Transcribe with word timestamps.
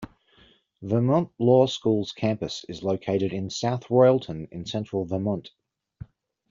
Vermont 0.81 1.31
Law 1.37 1.67
School's 1.67 2.11
campus 2.11 2.65
is 2.67 2.81
located 2.81 3.33
in 3.33 3.51
South 3.51 3.83
Royalton 3.83 4.47
in 4.49 4.65
central 4.65 5.05
Vermont. 5.05 5.51